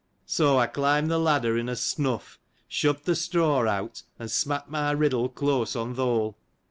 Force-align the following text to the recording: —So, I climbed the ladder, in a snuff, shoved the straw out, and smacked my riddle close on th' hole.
—So, 0.25 0.57
I 0.57 0.65
climbed 0.65 1.11
the 1.11 1.19
ladder, 1.19 1.55
in 1.59 1.69
a 1.69 1.75
snuff, 1.75 2.39
shoved 2.67 3.05
the 3.05 3.15
straw 3.15 3.67
out, 3.67 4.01
and 4.17 4.31
smacked 4.31 4.71
my 4.71 4.89
riddle 4.93 5.29
close 5.29 5.75
on 5.75 5.93
th' 5.93 5.97
hole. 5.97 6.37